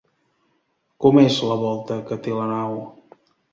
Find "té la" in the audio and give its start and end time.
2.29-2.51